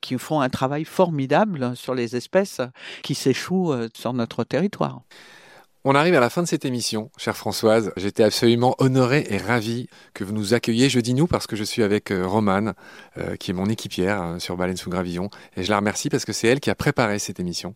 [0.02, 2.62] qui font un travail formidable sur les espèces
[3.04, 5.02] qui s'échouent euh, sur notre territoire.
[5.84, 7.94] On arrive à la fin de cette émission, chère Françoise.
[7.96, 10.90] J'étais absolument honoré et ravi que vous nous accueilliez.
[10.90, 12.74] Je dis nous parce que je suis avec euh, Romane,
[13.40, 15.30] qui est mon équipière sur Baleine sous Gravillon.
[15.56, 17.76] Et je la remercie parce que c'est elle qui a préparé cette émission.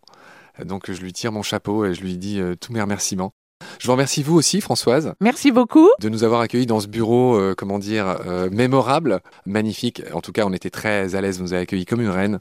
[0.65, 3.33] Donc je lui tire mon chapeau et je lui dis tous mes remerciements.
[3.79, 5.13] Je vous remercie vous aussi, Françoise.
[5.21, 5.89] Merci beaucoup.
[5.99, 10.01] De nous avoir accueillis dans ce bureau, euh, comment dire, euh, mémorable, magnifique.
[10.13, 12.39] En tout cas, on était très à l'aise, vous nous avez accueillis comme une reine.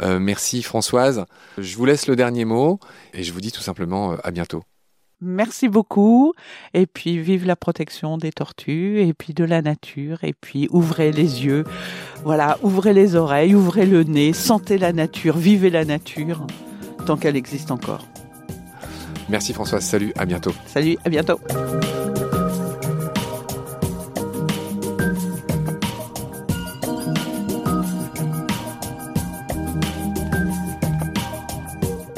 [0.00, 1.24] Euh, merci, Françoise.
[1.58, 2.78] Je vous laisse le dernier mot
[3.12, 4.62] et je vous dis tout simplement à bientôt.
[5.20, 6.34] Merci beaucoup.
[6.74, 10.24] Et puis, vive la protection des tortues et puis de la nature.
[10.24, 11.64] Et puis, ouvrez les yeux.
[12.24, 16.46] Voilà, ouvrez les oreilles, ouvrez le nez, sentez la nature, vivez la nature
[17.04, 18.06] tant qu'elle existe encore.
[19.28, 20.52] Merci Françoise, salut, à bientôt.
[20.66, 21.40] Salut, à bientôt.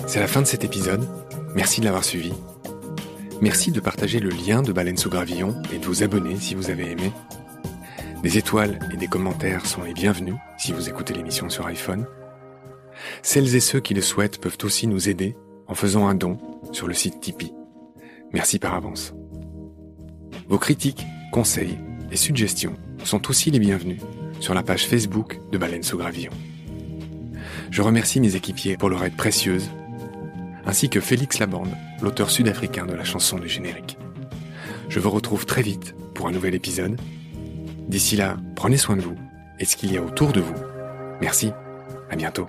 [0.06, 1.06] C'est la fin de cet épisode.
[1.54, 2.32] Merci de l'avoir suivi.
[3.40, 6.70] Merci de partager le lien de Baleine sous Gravillon et de vous abonner si vous
[6.70, 7.12] avez aimé.
[8.22, 12.06] Des étoiles et des commentaires sont les bienvenus si vous écoutez l'émission sur iPhone.
[13.22, 15.36] Celles et ceux qui le souhaitent peuvent aussi nous aider
[15.68, 16.38] en faisant un don
[16.72, 17.54] sur le site Tipeee.
[18.32, 19.14] Merci par avance.
[20.48, 21.78] Vos critiques, conseils
[22.10, 24.00] et suggestions sont aussi les bienvenus
[24.40, 26.32] sur la page Facebook de Baleine sous Gravillon.
[27.70, 29.70] Je remercie mes équipiers pour leur aide précieuse,
[30.66, 33.98] ainsi que Félix Labande, l'auteur sud-africain de la chanson du générique.
[34.88, 37.00] Je vous retrouve très vite pour un nouvel épisode.
[37.88, 39.16] D'ici là, prenez soin de vous
[39.58, 40.54] et ce qu'il y a autour de vous.
[41.20, 41.52] Merci,
[42.10, 42.48] à bientôt.